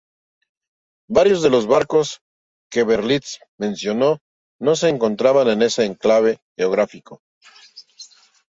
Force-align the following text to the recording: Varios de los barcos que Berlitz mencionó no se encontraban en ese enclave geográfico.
Varios 1.11 1.43
de 1.43 1.51
los 1.51 1.67
barcos 1.67 2.21
que 2.71 2.81
Berlitz 2.83 3.37
mencionó 3.59 4.17
no 4.59 4.75
se 4.75 4.89
encontraban 4.89 5.47
en 5.47 5.61
ese 5.61 5.85
enclave 5.85 6.39
geográfico. 6.57 7.21